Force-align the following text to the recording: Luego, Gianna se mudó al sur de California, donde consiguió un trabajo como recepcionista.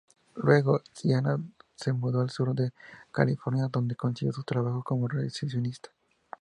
Luego, 0.37 0.81
Gianna 0.95 1.37
se 1.75 1.93
mudó 1.93 2.21
al 2.21 2.31
sur 2.31 2.55
de 2.55 2.71
California, 3.11 3.67
donde 3.71 3.95
consiguió 3.95 4.33
un 4.35 4.43
trabajo 4.45 4.81
como 4.81 5.07
recepcionista. 5.07 5.91